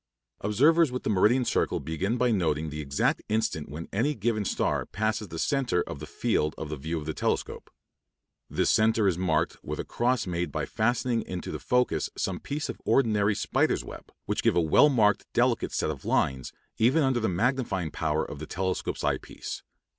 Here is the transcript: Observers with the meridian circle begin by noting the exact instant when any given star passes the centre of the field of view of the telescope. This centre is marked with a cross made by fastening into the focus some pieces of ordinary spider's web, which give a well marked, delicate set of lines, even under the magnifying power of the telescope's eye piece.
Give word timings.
Observers 0.39 0.91
with 0.91 1.03
the 1.03 1.11
meridian 1.11 1.45
circle 1.45 1.79
begin 1.79 2.17
by 2.17 2.31
noting 2.31 2.71
the 2.71 2.81
exact 2.81 3.21
instant 3.29 3.69
when 3.69 3.87
any 3.93 4.15
given 4.15 4.43
star 4.43 4.83
passes 4.87 5.27
the 5.27 5.37
centre 5.37 5.83
of 5.83 5.99
the 5.99 6.07
field 6.07 6.55
of 6.57 6.71
view 6.81 6.97
of 6.97 7.05
the 7.05 7.13
telescope. 7.13 7.69
This 8.49 8.71
centre 8.71 9.07
is 9.07 9.19
marked 9.19 9.63
with 9.63 9.79
a 9.79 9.83
cross 9.85 10.25
made 10.25 10.51
by 10.51 10.65
fastening 10.65 11.21
into 11.21 11.51
the 11.51 11.59
focus 11.59 12.09
some 12.17 12.39
pieces 12.39 12.69
of 12.71 12.81
ordinary 12.83 13.35
spider's 13.35 13.83
web, 13.85 14.11
which 14.25 14.41
give 14.41 14.55
a 14.55 14.59
well 14.59 14.89
marked, 14.89 15.31
delicate 15.33 15.71
set 15.71 15.91
of 15.91 16.03
lines, 16.03 16.51
even 16.79 17.03
under 17.03 17.19
the 17.19 17.29
magnifying 17.29 17.91
power 17.91 18.25
of 18.25 18.39
the 18.39 18.47
telescope's 18.47 19.03
eye 19.03 19.19
piece. 19.19 19.61